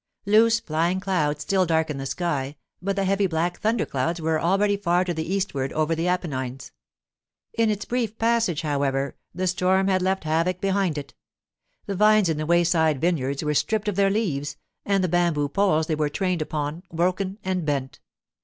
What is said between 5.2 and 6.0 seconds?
eastward over